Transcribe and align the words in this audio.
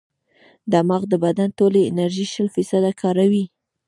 دماغ 0.71 1.01
د 1.09 1.13
بدن 1.25 1.49
ټولې 1.59 1.81
انرژي 1.89 2.25
شل 2.33 2.47
فیصده 2.55 2.91
کاروي. 3.01 3.45